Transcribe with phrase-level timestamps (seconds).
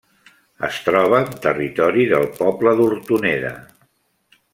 [0.67, 3.53] Es troba en territori del poble d'Hortoneda.